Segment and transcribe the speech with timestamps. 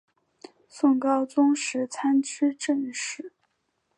[0.67, 3.31] 宋高宗时参知政事。